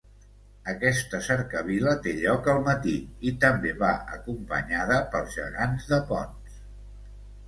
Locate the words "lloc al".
2.21-2.61